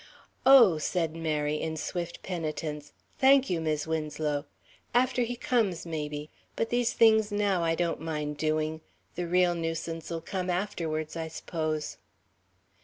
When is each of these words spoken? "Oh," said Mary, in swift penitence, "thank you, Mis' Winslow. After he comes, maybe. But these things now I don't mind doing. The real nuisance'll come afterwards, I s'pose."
"Oh," 0.47 0.79
said 0.79 1.15
Mary, 1.15 1.61
in 1.61 1.77
swift 1.77 2.23
penitence, 2.23 2.91
"thank 3.19 3.51
you, 3.51 3.61
Mis' 3.61 3.85
Winslow. 3.85 4.47
After 4.95 5.21
he 5.21 5.35
comes, 5.35 5.85
maybe. 5.85 6.31
But 6.55 6.71
these 6.71 6.93
things 6.93 7.31
now 7.31 7.63
I 7.63 7.75
don't 7.75 8.01
mind 8.01 8.37
doing. 8.37 8.81
The 9.13 9.27
real 9.27 9.53
nuisance'll 9.53 10.21
come 10.21 10.49
afterwards, 10.49 11.15
I 11.15 11.27
s'pose." 11.27 11.97